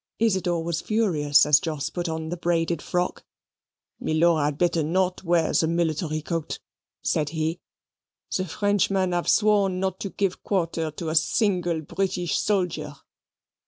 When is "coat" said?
6.23-6.57